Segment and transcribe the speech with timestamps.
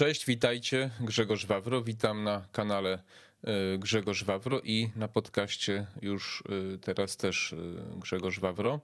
[0.00, 0.90] Cześć, witajcie.
[1.00, 1.82] Grzegorz Wawro.
[1.82, 3.02] Witam na kanale
[3.44, 7.56] e, Grzegorz Wawro i na podcaście już e, teraz też e,
[7.98, 8.80] Grzegorz Wawro.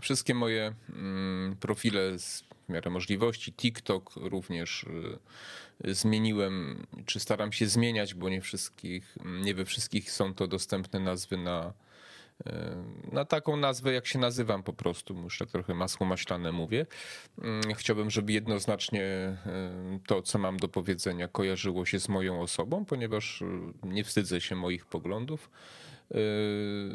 [0.00, 4.86] Wszystkie moje mm, profile z w miarę możliwości, TikTok również
[5.84, 11.36] zmieniłem, czy staram się zmieniać, bo nie wszystkich, nie we wszystkich są to dostępne nazwy
[11.36, 11.72] na
[13.12, 16.86] na taką nazwę, jak się nazywam po prostu, już tak trochę masło maślane mówię.
[17.38, 19.36] Mm, chciałbym, żeby jednoznacznie
[20.06, 23.46] to, co mam do powiedzenia, kojarzyło się z moją osobą, ponieważ y,
[23.82, 25.50] nie wstydzę się moich poglądów.
[26.10, 26.16] Y,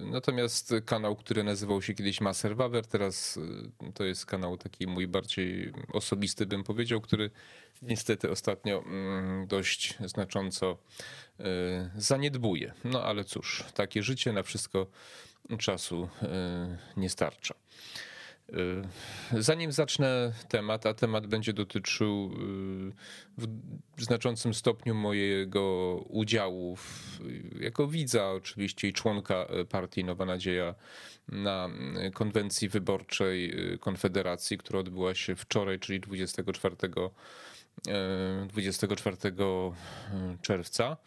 [0.05, 5.07] natomiast kanał, który nazywał się kiedyś Maser Wawer, teraz y, to jest kanał taki mój
[5.07, 7.29] bardziej osobisty, bym powiedział, który
[7.81, 10.77] niestety ostatnio mm, dość znacząco
[11.95, 12.73] zaniedbuje.
[12.83, 14.87] No ale cóż, takie życie na wszystko
[15.57, 17.55] czasu e, nie starcza.
[19.33, 23.41] E, zanim zacznę temat, a temat będzie dotyczył e,
[23.97, 27.19] w znaczącym stopniu mojego udziału w,
[27.59, 30.75] jako widza oczywiście i członka partii Nowa Nadzieja
[31.27, 31.69] na
[32.13, 36.75] konwencji wyborczej Konfederacji, która odbyła się wczoraj, czyli 24
[38.47, 39.17] 24
[40.41, 40.97] czerwca.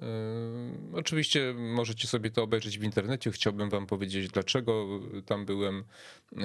[0.00, 3.30] Yy, oczywiście możecie sobie to obejrzeć w internecie.
[3.30, 5.84] Chciałbym Wam powiedzieć, dlaczego tam byłem.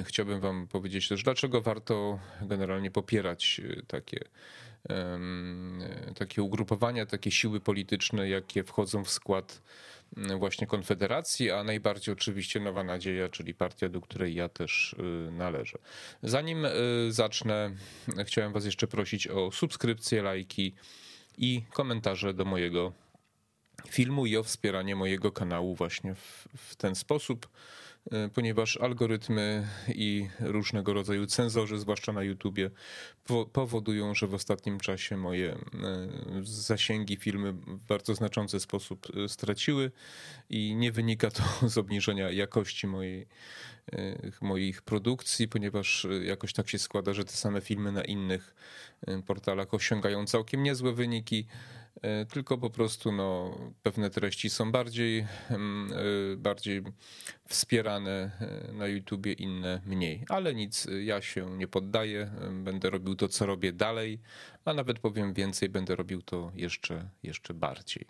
[0.04, 4.20] Chciałbym Wam powiedzieć też, dlaczego warto generalnie popierać yy, takie,
[6.18, 9.62] takie ugrupowania, takie siły polityczne, jakie wchodzą w skład
[10.16, 14.96] yy, właśnie Konfederacji, a najbardziej oczywiście Nowa Nadzieja, czyli partia, do której ja też
[15.32, 15.78] należę.
[16.22, 16.66] Zanim
[17.08, 17.70] zacznę,
[18.24, 20.74] chciałem Was jeszcze prosić o subskrypcję, lajki
[21.38, 22.92] i komentarze do mojego
[23.88, 27.48] filmu i o wspieranie mojego kanału właśnie w, w ten sposób,
[28.12, 32.70] e, ponieważ algorytmy i różnego rodzaju cenzorzy, zwłaszcza na YouTubie,
[33.52, 35.58] powodują, że w ostatnim czasie moje e,
[36.42, 39.90] zasięgi filmy w bardzo znaczący sposób e, straciły
[40.50, 43.26] i nie wynika to z obniżenia jakości mojej,
[44.40, 48.54] moich produkcji, ponieważ jakoś tak się składa, że te same filmy na innych
[49.26, 51.46] portalach osiągają całkiem niezłe wyniki
[52.28, 56.82] tylko po prostu no, pewne treści są bardziej, mm, e, bardziej
[57.48, 58.30] wspierane
[58.70, 60.24] e, na YouTubie, inne mniej.
[60.28, 64.18] Ale nic, ja się nie poddaję, będę robił to, co robię dalej,
[64.64, 68.06] a nawet powiem więcej, będę robił to jeszcze, jeszcze bardziej.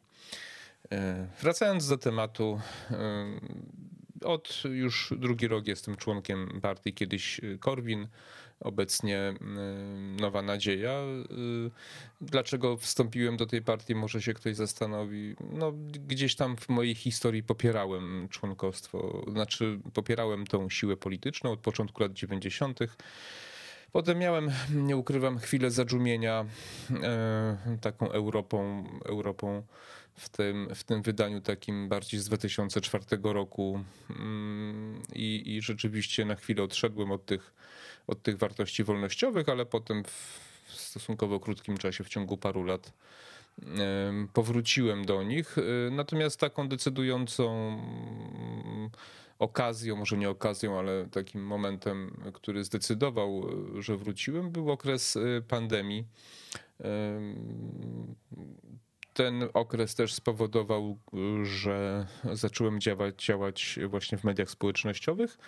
[1.40, 2.60] Wracając do tematu,
[4.24, 8.08] od już drugi rok jestem członkiem partii, kiedyś Korwin,
[8.60, 11.00] obecnie y, Nowa Nadzieja.
[11.00, 11.70] Y,
[12.20, 15.36] dlaczego wstąpiłem do tej partii, może się ktoś zastanowi.
[15.52, 15.72] No,
[16.06, 22.12] gdzieś tam w mojej historii popierałem członkostwo, znaczy popierałem tą siłę polityczną od początku lat
[22.12, 22.78] 90.
[23.92, 26.44] Potem miałem, nie ukrywam, chwilę zadżumienia
[27.02, 29.62] e, taką Europą, Europą
[30.14, 36.34] w tym, w tym wydaniu takim bardziej z 2004 roku mm, i, i rzeczywiście na
[36.34, 37.54] chwilę odszedłem od tych
[38.06, 42.92] od tych wartości wolnościowych, ale potem w stosunkowo krótkim czasie, w ciągu paru lat,
[44.32, 45.58] powróciłem do nich.
[45.58, 48.90] E, natomiast taką decydującą mm,
[49.38, 56.04] okazją, może nie okazją, ale takim momentem, który zdecydował, że wróciłem, był okres e, pandemii.
[59.16, 60.98] Ten okres też spowodował,
[61.42, 65.38] że zacząłem działać, działać właśnie w mediach społecznościowych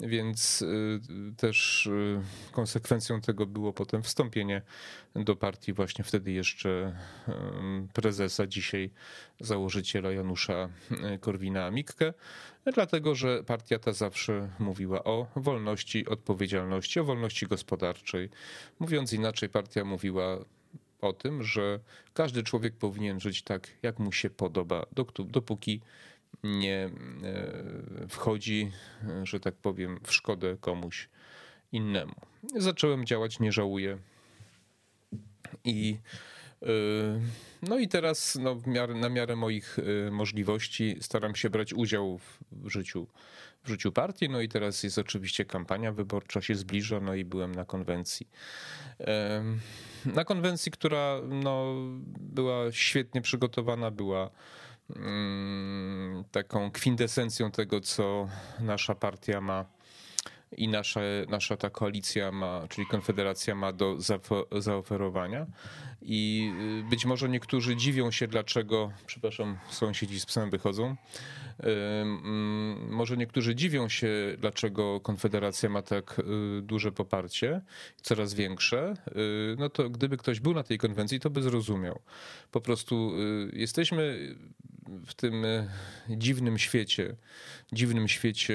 [0.00, 1.00] więc y,
[1.36, 2.20] też y,
[2.52, 4.62] konsekwencją tego było potem wstąpienie
[5.14, 6.96] do partii właśnie wtedy jeszcze
[7.92, 8.90] prezesa, dzisiaj
[9.40, 12.12] założyciela Janusza y, Korwina-Mikke,
[12.74, 18.28] dlatego że partia ta zawsze mówiła o wolności, odpowiedzialności, o wolności gospodarczej.
[18.78, 20.38] Mówiąc inaczej, partia mówiła
[21.02, 21.80] o tym, że
[22.14, 24.86] każdy człowiek powinien żyć tak, jak mu się podoba,
[25.18, 25.80] dopóki
[26.42, 26.90] nie
[27.22, 28.72] e, wchodzi,
[29.22, 31.08] że tak powiem, w szkodę komuś
[31.72, 32.14] innemu.
[32.56, 33.98] Zacząłem działać, nie żałuję.
[35.64, 35.98] I
[36.62, 36.66] e,
[37.62, 42.18] no i teraz no, miarę, na miarę moich e, możliwości staram się brać udział
[42.52, 43.06] w życiu,
[43.64, 44.28] w życiu partii.
[44.28, 48.28] No i teraz jest oczywiście kampania wyborcza, się zbliża, no i byłem na konwencji.
[50.06, 51.74] Na konwencji, która no,
[52.20, 54.30] była świetnie przygotowana, była
[54.96, 58.28] Mm, taką kwintesencją tego, co
[58.60, 59.64] nasza partia ma
[60.56, 63.96] i nasza, nasza ta koalicja ma, czyli Konfederacja ma do
[64.58, 65.46] zaoferowania.
[66.04, 66.52] I
[66.90, 70.96] być może niektórzy dziwią się, dlaczego, przepraszam, sąsiedzi z psem wychodzą.
[72.90, 74.08] Może niektórzy dziwią się,
[74.38, 76.22] dlaczego Konfederacja ma tak
[76.62, 77.60] duże poparcie,
[78.02, 78.94] coraz większe.
[79.58, 82.00] No to gdyby ktoś był na tej konwencji, to by zrozumiał.
[82.50, 83.12] Po prostu
[83.52, 84.34] jesteśmy
[85.06, 85.44] w tym
[86.10, 87.16] dziwnym świecie,
[87.72, 88.54] dziwnym świecie,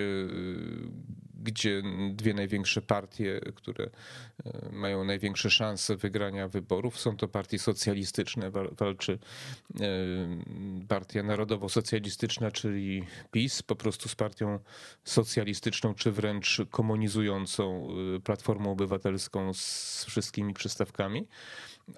[1.43, 3.89] gdzie dwie największe partie, które
[4.71, 8.51] mają największe szanse wygrania wyborów, są to partie socjalistyczne.
[8.51, 9.19] Walczy
[9.80, 9.88] e,
[10.88, 14.60] Partia Narodowo-Socjalistyczna, czyli PiS, po prostu z partią
[15.04, 21.28] socjalistyczną, czy wręcz komunizującą e, Platformą Obywatelską z wszystkimi przystawkami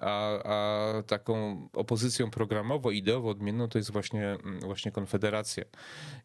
[0.00, 5.64] a, a taką opozycją programowo, ideowo odmienną to jest właśnie, właśnie Konfederacja.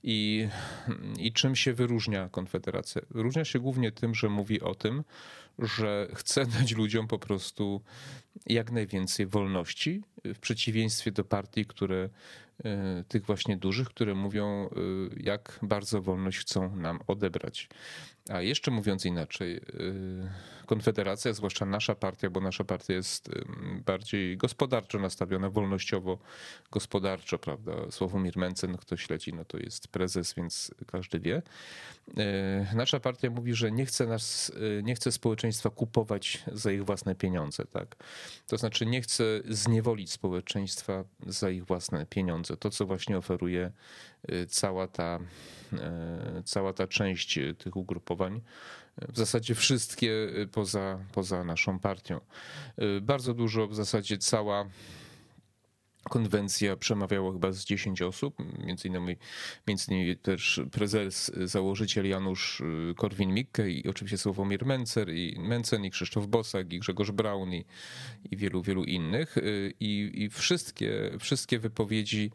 [0.04, 0.48] I,
[1.20, 3.02] I czym się wyróżnia Konfederacja?
[3.10, 5.04] Wyróżnia się głównie tym, że mówi o tym,
[5.60, 7.82] że chce dać ludziom po prostu
[8.46, 12.10] jak najwięcej wolności, w przeciwieństwie do partii, które
[12.64, 14.70] e, tych właśnie dużych, które mówią, e,
[15.18, 17.70] jak bardzo wolność chcą nam odebrać.
[18.30, 20.30] A jeszcze mówiąc inaczej, y,
[20.66, 23.30] Konfederacja, zwłaszcza nasza partia, bo nasza partia jest
[23.86, 26.18] bardziej gospodarczo nastawiona, wolnościowo
[26.72, 27.72] gospodarczo, prawda?
[27.90, 31.42] Sławomir Mencen, kto śledzi, no to jest prezes, więc każdy wie.
[32.72, 34.50] Y, nasza partia mówi, że nie chce nas,
[34.80, 37.96] y, nie chce społeczeństwa kupować za ich własne pieniądze, tak?
[38.48, 42.58] To znaczy nie chce zniewolić społeczeństwa za ich własne pieniądze.
[42.58, 43.72] To, co właśnie oferuje
[44.48, 45.20] cała ta,
[46.46, 48.42] cała ta część tych ugrupowań
[48.98, 50.12] w zasadzie wszystkie
[50.52, 52.20] poza, poza naszą partią.
[53.02, 54.66] Bardzo dużo, w zasadzie cała
[56.10, 58.36] konwencja przemawiało chyba z 10 osób,
[58.66, 59.16] między innymi,
[59.68, 62.62] między innymi też prezes, założyciel Janusz
[62.96, 67.66] Korwin-Mikke i oczywiście Sławomir Mencer i Mencen i Krzysztof Bosak i Grzegorz Braun i,
[68.32, 69.36] i wielu, wielu innych.
[69.80, 72.32] I, i wszystkie, wszystkie wypowiedzi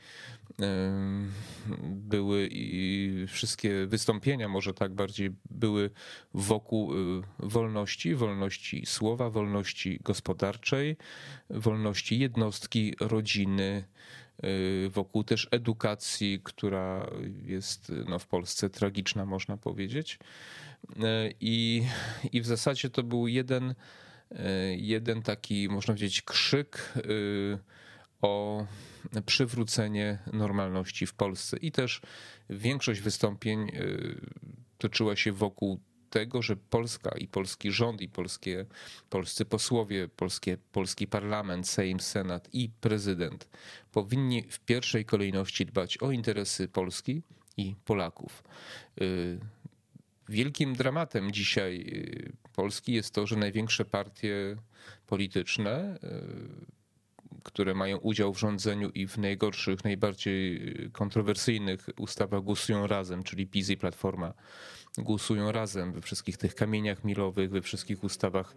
[1.83, 5.91] były i wszystkie wystąpienia, może tak bardziej, były
[6.35, 10.97] wokół y, wolności, wolności słowa, wolności gospodarczej,
[11.51, 13.60] wolności jednostki, rodziny,
[14.45, 17.11] y, wokół też edukacji, która
[17.45, 20.19] jest no, w Polsce tragiczna, można powiedzieć.
[20.91, 21.01] Y,
[21.41, 21.83] I,
[22.33, 23.75] I w zasadzie to był jeden,
[24.77, 26.93] jeden taki, można powiedzieć, krzyk
[28.23, 28.67] o
[29.27, 31.57] przywrócenie normalności w Polsce.
[31.57, 32.01] I też
[32.51, 34.21] większość wystąpień y,
[34.79, 35.81] toczyła się wokół
[36.11, 38.67] tego, że Polska i polski rząd, i polskie,
[39.11, 43.49] polscy posłowie, polskie, polski parlament, Sejm, Senat i prezydent
[43.93, 47.23] powinni w pierwszej kolejności dbać o interesy Polski
[47.57, 48.45] i Polaków.
[49.01, 49.39] Y,
[50.29, 54.57] wielkim dramatem dzisiaj y, Polski jest to, że największe partie
[55.07, 55.99] polityczne
[57.43, 63.71] które mają udział w rządzeniu i w najgorszych, najbardziej kontrowersyjnych ustawach głosują razem, czyli PiS
[63.71, 64.35] i Platforma
[64.99, 68.55] głosują razem we wszystkich tych kamieniach milowych, we wszystkich ustawach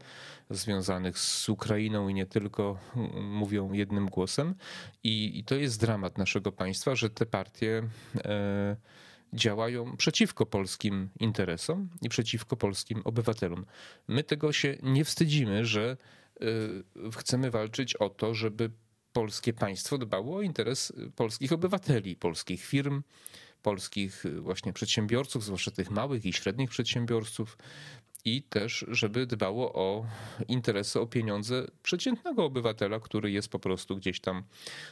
[0.49, 2.77] związanych z Ukrainą i nie tylko
[3.21, 4.55] mówią jednym głosem.
[5.03, 7.83] I, i to jest dramat naszego państwa, że te partie
[8.15, 8.75] e,
[9.33, 13.65] działają przeciwko polskim interesom i przeciwko polskim obywatelom.
[14.07, 15.97] My tego się nie wstydzimy, że
[16.41, 18.71] Y, chcemy walczyć o to, żeby
[19.13, 23.03] polskie państwo dbało o interes polskich obywateli, polskich firm,
[23.63, 27.57] polskich y, właśnie przedsiębiorców, zwłaszcza tych małych i średnich przedsiębiorców,
[28.25, 30.05] i też, żeby dbało o
[30.47, 34.43] interesy, o pieniądze przeciętnego obywatela, który jest po prostu gdzieś tam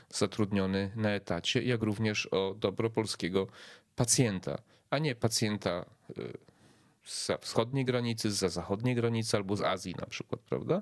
[0.09, 3.47] zatrudniony na etacie, jak również o dobro polskiego
[3.95, 5.85] pacjenta, a nie pacjenta
[6.17, 6.37] y,
[7.03, 10.81] z wschodniej granicy, z zachodniej granicy albo z Azji na przykład, prawda?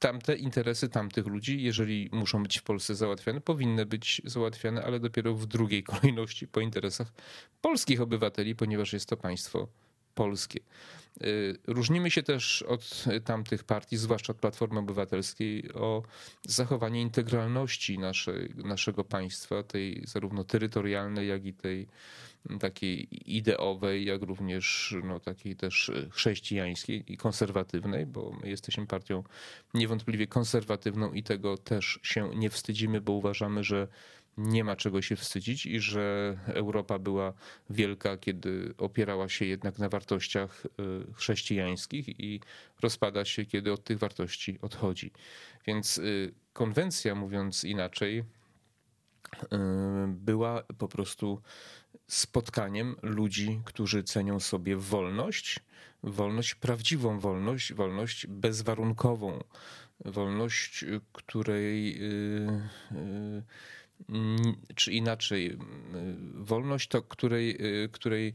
[0.00, 5.34] Tamte interesy tamtych ludzi, jeżeli muszą być w Polsce załatwiane, powinny być załatwiane, ale dopiero
[5.34, 7.12] w drugiej kolejności po interesach
[7.60, 9.68] polskich obywateli, ponieważ jest to państwo
[10.20, 10.60] polskie.
[11.24, 16.02] Y, różnimy się też od tamtych partii, zwłaszcza od Platformy Obywatelskiej, o
[16.46, 17.98] zachowanie integralności
[18.56, 21.86] naszego państwa, tej zarówno terytorialnej, jak i tej
[22.60, 29.24] takiej ideowej, jak również no, takiej też chrześcijańskiej i konserwatywnej, bo my jesteśmy partią
[29.74, 33.88] niewątpliwie konserwatywną i tego też się nie wstydzimy, bo uważamy, że
[34.36, 37.32] nie ma czego się wstydzić i że Europa była
[37.70, 42.40] wielka, kiedy opierała się jednak na wartościach y, chrześcijańskich i
[42.82, 45.12] rozpada się, kiedy od tych wartości odchodzi.
[45.66, 48.24] Więc y, konwencja, mówiąc inaczej, y,
[50.08, 51.42] była po prostu
[52.06, 55.60] spotkaniem ludzi, którzy cenią sobie wolność,
[56.02, 59.44] wolność, prawdziwą wolność, wolność bezwarunkową,
[60.04, 62.00] wolność, której
[64.74, 65.58] czy inaczej,
[66.34, 67.58] wolność to której,
[67.92, 68.34] której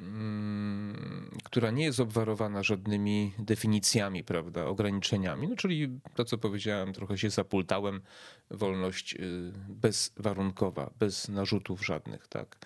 [0.00, 5.48] Mm, która nie jest obwarowana żadnymi definicjami, prawda, ograniczeniami.
[5.48, 8.00] No, czyli to, co powiedziałem, trochę się zapultałem,
[8.50, 12.56] wolność y, bezwarunkowa, bez narzutów żadnych, tak.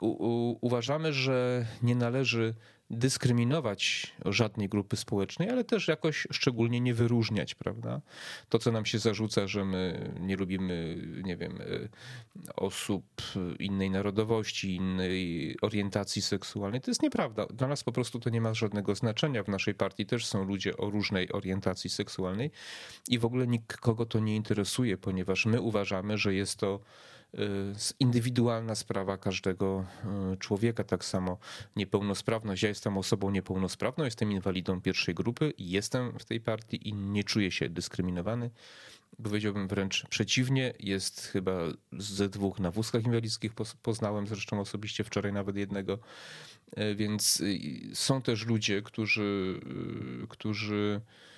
[0.00, 2.54] U, u, uważamy, że nie należy
[2.94, 8.00] dyskryminować żadnej grupy społecznej, ale też jakoś szczególnie nie wyróżniać, prawda?
[8.48, 11.58] To, co nam się zarzuca, że my nie lubimy, nie wiem,
[12.56, 13.04] osób
[13.58, 17.46] innej narodowości, innej orientacji seksualnej, to jest nieprawda.
[17.46, 19.42] Dla nas po prostu to nie ma żadnego znaczenia.
[19.42, 22.50] W naszej partii też są ludzie o różnej orientacji seksualnej
[23.08, 26.80] i w ogóle nikogo to nie interesuje, ponieważ my uważamy, że jest to
[28.00, 29.84] indywidualna sprawa każdego
[30.32, 30.84] y, człowieka.
[30.84, 31.38] Tak samo
[31.76, 32.62] niepełnosprawność.
[32.62, 37.24] Ja jestem osobą niepełnosprawną, jestem inwalidą pierwszej grupy i jestem w tej partii i nie
[37.24, 38.50] czuję się dyskryminowany.
[39.22, 40.74] Powiedziałbym wręcz przeciwnie.
[40.80, 41.58] Jest chyba
[41.92, 43.52] ze dwóch na wózkach inwalidzkich.
[43.82, 45.98] Poznałem zresztą osobiście wczoraj nawet jednego.
[46.78, 47.42] Y, więc
[47.94, 49.60] są też ludzie, którzy,
[50.28, 51.33] którzy Y,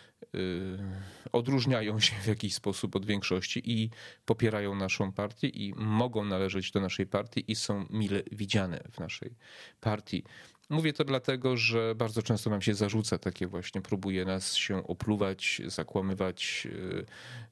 [1.33, 3.91] odróżniają się w jakiś sposób od większości i
[4.25, 9.35] popierają naszą partię i mogą należeć do naszej partii i są mile widziane w naszej
[9.81, 10.25] partii.
[10.69, 15.63] Mówię to dlatego, że bardzo często nam się zarzuca takie właśnie, próbuje nas się opluwać,
[15.67, 17.07] zakłamywać, y,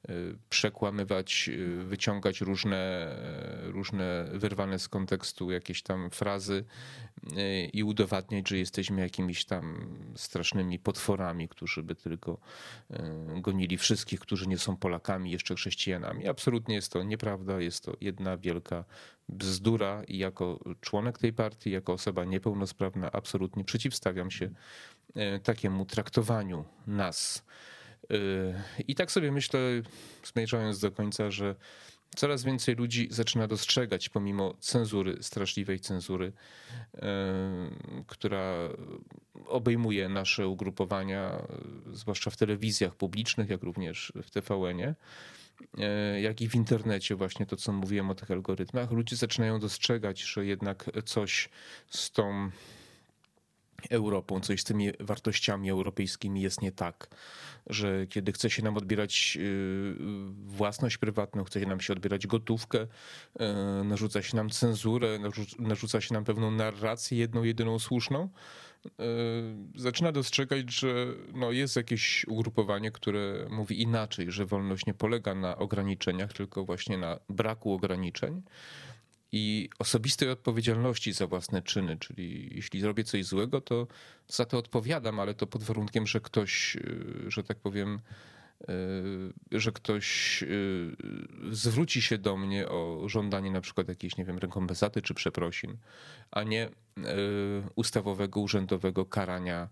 [0.09, 1.49] y, przekłamywać,
[1.83, 3.15] wyciągać różne,
[3.63, 6.65] różne wyrwane z kontekstu jakieś tam frazy
[7.73, 12.37] i udowadniać, że jesteśmy jakimiś tam strasznymi potworami, którzy by tylko
[13.35, 16.27] gonili wszystkich, którzy nie są Polakami, jeszcze chrześcijanami.
[16.27, 18.85] Absolutnie jest to nieprawda, jest to jedna wielka
[19.29, 24.49] bzdura i jako członek tej partii, jako osoba niepełnosprawna absolutnie przeciwstawiam się
[25.15, 27.45] e, takiemu traktowaniu nas.
[28.11, 28.15] E,
[28.87, 29.59] I tak sobie myślę,
[30.23, 31.55] zmierzając do końca, że
[32.15, 36.33] coraz więcej ludzi zaczyna dostrzegać, pomimo cenzury, straszliwej cenzury,
[36.93, 37.07] e,
[38.07, 38.69] która
[39.45, 41.47] obejmuje nasze ugrupowania,
[41.91, 44.95] zwłaszcza w telewizjach publicznych, jak również w TVN-ie,
[46.21, 50.45] jak i w internecie, właśnie to, co mówiłem o tych algorytmach, ludzie zaczynają dostrzegać, że
[50.45, 51.49] jednak coś
[51.89, 52.51] z tą
[53.89, 57.07] Europą, coś z tymi wartościami europejskimi jest nie tak,
[57.67, 59.95] że kiedy chce się nam odbierać y,
[60.45, 62.87] własność prywatną, chce się nam się odbierać gotówkę, y,
[63.83, 65.19] narzuca się nam cenzurę,
[65.59, 68.29] narzuca się nam pewną narrację, jedną, jedyną słuszną,
[68.85, 75.35] Y, zaczyna dostrzegać, że no jest jakieś ugrupowanie, które mówi inaczej, że wolność nie polega
[75.35, 78.41] na ograniczeniach, tylko właśnie na braku ograniczeń
[79.37, 81.97] i osobistej odpowiedzialności za własne czyny.
[81.97, 83.87] Czyli jeśli zrobię coś złego, to
[84.27, 87.99] za to odpowiadam, ale to pod warunkiem, że ktoś, y, że tak powiem,
[89.51, 90.95] Y, że ktoś y,
[91.51, 95.77] zwróci się do mnie o żądanie na przykład jakiejś, nie wiem, rekompensaty czy przeprosin,
[96.31, 96.69] a nie
[97.75, 99.69] ustawowego, urzędowego karania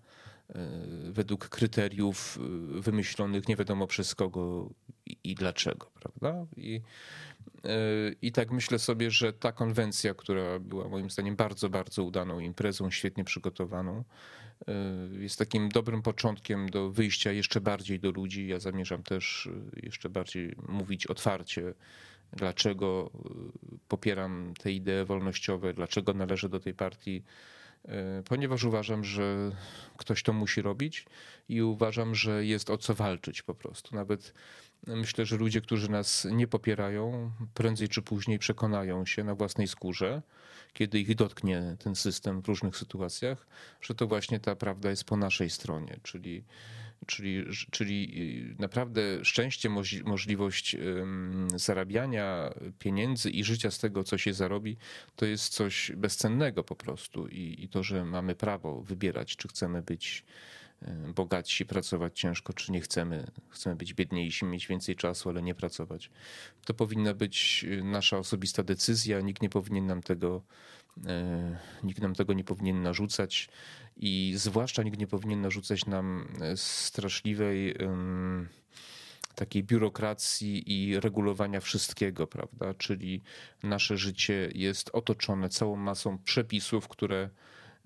[1.09, 2.39] według kryteriów
[2.69, 4.69] wymyślonych nie wiadomo przez kogo
[5.23, 6.45] i, dlaczego, prawda?
[6.57, 6.81] I,
[8.21, 12.91] I tak myślę sobie, że ta konwencja, która była moim zdaniem bardzo, bardzo udaną imprezą,
[12.91, 14.03] świetnie przygotowaną,
[14.69, 18.47] Y, jest takim dobrym początkiem do wyjścia jeszcze bardziej do ludzi.
[18.47, 21.73] Ja zamierzam też y, jeszcze bardziej mówić otwarcie,
[22.33, 23.11] dlaczego
[23.87, 27.23] popieram te idee wolnościowe, dlaczego należę do tej partii,
[28.25, 29.51] ponieważ uważam, że
[29.97, 31.05] ktoś to musi robić
[31.49, 33.95] i uważam, że jest o co walczyć po prostu.
[33.95, 34.33] Nawet
[34.87, 40.21] myślę, że ludzie, którzy nas nie popierają, prędzej czy później przekonają się na własnej skórze,
[40.73, 43.47] kiedy ich dotknie ten system w różnych sytuacjach,
[43.81, 46.43] że to właśnie ta prawda jest po naszej stronie, czyli,
[47.07, 48.11] czyli, czyli
[48.59, 49.69] naprawdę szczęście,
[50.05, 50.75] możliwość
[51.55, 54.77] zarabiania pieniędzy i życia z tego, co się zarobi,
[55.15, 57.27] to jest coś bezcennego po prostu.
[57.27, 60.25] I, i to, że mamy prawo wybierać, czy chcemy być
[60.87, 65.55] E, bogatsi, pracować ciężko, czy nie chcemy, chcemy być biedniejsi, mieć więcej czasu, ale nie
[65.55, 66.09] pracować.
[66.65, 70.41] To powinna być e, nasza osobista decyzja, nikt nie powinien nam tego,
[71.83, 73.49] nikt nam tego nie powinien narzucać
[73.97, 77.75] i zwłaszcza nikt nie powinien narzucać nam straszliwej
[79.35, 82.73] takiej biurokracji i regulowania wszystkiego, prawda?
[82.73, 83.21] Czyli
[83.63, 87.29] nasze życie jest otoczone całą masą przepisów, które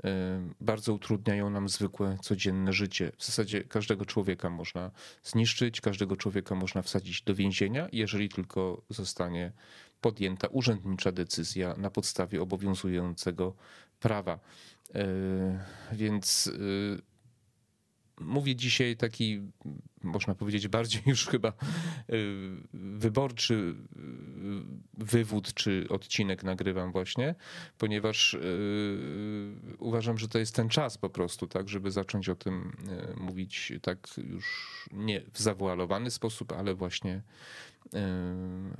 [0.05, 3.11] Y, bardzo utrudniają nam zwykłe, codzienne życie.
[3.17, 4.91] W zasadzie każdego człowieka można
[5.23, 9.51] zniszczyć, każdego człowieka można wsadzić do więzienia, jeżeli tylko zostanie
[10.01, 13.55] podjęta urzędnicza decyzja na podstawie obowiązującego
[13.99, 14.39] prawa.
[14.95, 14.99] Y,
[15.91, 17.01] więc y,
[18.19, 19.41] mówię dzisiaj taki
[20.07, 21.53] można powiedzieć, bardziej już chyba
[22.73, 23.75] wyborczy
[24.97, 27.35] wywód czy odcinek nagrywam właśnie,
[27.77, 28.37] ponieważ
[29.79, 32.77] uważam, że to jest ten czas po prostu, tak, żeby zacząć o tym
[33.17, 37.21] mówić tak już nie w zawoalowany sposób, ale właśnie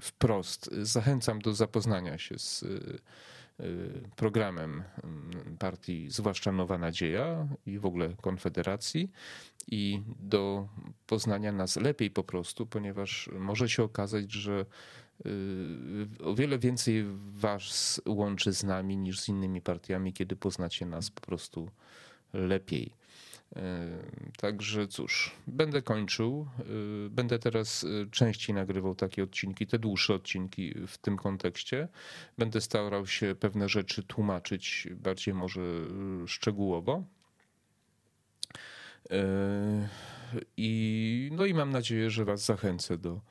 [0.01, 0.69] wprost.
[0.81, 2.65] Zachęcam do zapoznania się z
[4.15, 4.83] programem
[5.59, 9.11] partii, zwłaszcza Nowa Nadzieja i w ogóle Konfederacji,
[9.71, 10.67] i do
[11.07, 14.65] poznania nas lepiej po prostu, ponieważ może się okazać, że
[16.23, 21.21] o wiele więcej was łączy z nami niż z innymi partiami, kiedy poznacie nas po
[21.21, 21.69] prostu
[22.33, 22.96] lepiej.
[24.37, 26.47] Także cóż, będę kończył.
[27.09, 31.87] Będę teraz częściej nagrywał takie odcinki, te dłuższe odcinki w tym kontekście.
[32.37, 35.61] Będę starał się pewne rzeczy tłumaczyć bardziej może
[36.27, 37.03] szczegółowo.
[40.57, 43.21] I, no i mam nadzieję, że Was zachęcę do,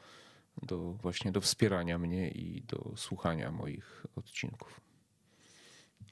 [0.62, 4.80] do właśnie do wspierania mnie i do słuchania moich odcinków.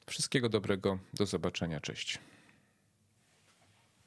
[0.07, 2.19] Wszystkiego dobrego, do zobaczenia, cześć.